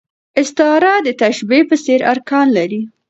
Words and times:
استعاره 0.41 0.93
د 1.05 1.07
تشبېه 1.21 1.63
په 1.69 1.75
څېر 1.83 1.99
ارکان 2.13 2.47
لري. 2.57 2.81